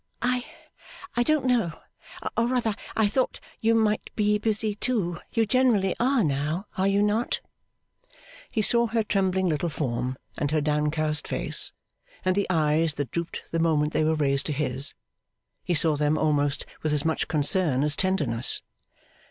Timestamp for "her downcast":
10.49-11.27